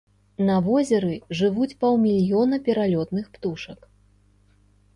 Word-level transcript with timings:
На 0.45 0.53
возеры 0.67 1.13
жывуць 1.41 1.75
паўмільёна 1.85 2.59
пералётных 2.67 3.25
птушак. 3.37 3.79